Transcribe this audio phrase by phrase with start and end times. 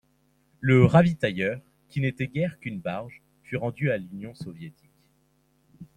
[0.61, 4.89] Le ravitailleur, qui n'était guère qu'une barge, fut rendu à l'Union soviétique.